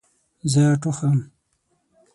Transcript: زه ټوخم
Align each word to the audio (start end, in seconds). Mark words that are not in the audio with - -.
زه 0.51 0.63
ټوخم 0.81 1.17